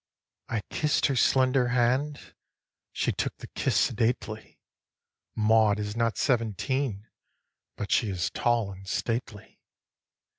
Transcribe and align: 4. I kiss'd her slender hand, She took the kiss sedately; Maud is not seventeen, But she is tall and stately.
4. 0.49 0.57
I 0.57 0.61
kiss'd 0.71 1.05
her 1.05 1.15
slender 1.15 1.67
hand, 1.67 2.33
She 2.91 3.11
took 3.11 3.37
the 3.37 3.45
kiss 3.49 3.79
sedately; 3.79 4.59
Maud 5.35 5.77
is 5.77 5.95
not 5.95 6.17
seventeen, 6.17 7.05
But 7.75 7.91
she 7.91 8.09
is 8.09 8.31
tall 8.31 8.71
and 8.71 8.87
stately. 8.87 9.59